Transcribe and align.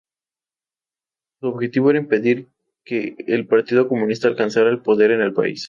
Su 1.39 1.45
objetivo 1.49 1.91
era 1.91 1.99
impedir 1.99 2.47
que 2.83 3.17
el 3.27 3.45
Partido 3.45 3.87
Comunista, 3.87 4.27
alcanzara 4.27 4.71
el 4.71 4.81
poder 4.81 5.11
en 5.11 5.21
el 5.21 5.31
país. 5.31 5.59